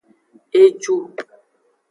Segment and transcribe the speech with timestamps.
[0.61, 0.97] Eju.